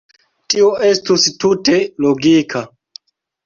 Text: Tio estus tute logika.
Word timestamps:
Tio 0.53 0.71
estus 0.87 1.27
tute 1.45 1.77
logika. 2.09 2.67